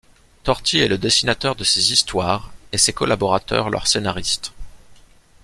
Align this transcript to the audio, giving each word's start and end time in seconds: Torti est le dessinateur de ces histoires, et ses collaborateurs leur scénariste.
Torti 0.41 0.79
est 0.79 0.87
le 0.87 0.97
dessinateur 0.97 1.55
de 1.55 1.63
ces 1.63 1.91
histoires, 1.93 2.51
et 2.71 2.79
ses 2.79 2.91
collaborateurs 2.91 3.69
leur 3.69 3.85
scénariste. 3.85 4.51